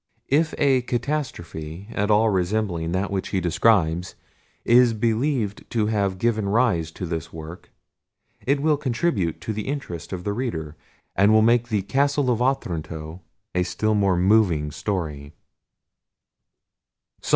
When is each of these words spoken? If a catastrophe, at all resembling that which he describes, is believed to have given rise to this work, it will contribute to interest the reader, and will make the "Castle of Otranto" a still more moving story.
If 0.29 0.55
a 0.57 0.81
catastrophe, 0.81 1.87
at 1.91 2.09
all 2.09 2.31
resembling 2.31 2.91
that 2.91 3.11
which 3.11 3.27
he 3.29 3.39
describes, 3.39 4.15
is 4.65 4.93
believed 4.95 5.63
to 5.69 5.85
have 5.93 6.17
given 6.17 6.49
rise 6.49 6.89
to 6.93 7.05
this 7.05 7.31
work, 7.31 7.71
it 8.43 8.59
will 8.63 8.77
contribute 8.77 9.39
to 9.41 9.61
interest 9.61 10.09
the 10.09 10.33
reader, 10.33 10.75
and 11.15 11.31
will 11.31 11.43
make 11.43 11.67
the 11.69 11.83
"Castle 11.83 12.31
of 12.31 12.41
Otranto" 12.41 13.21
a 13.53 13.61
still 13.61 13.93
more 13.93 14.17
moving 14.17 14.71
story. 14.71 15.33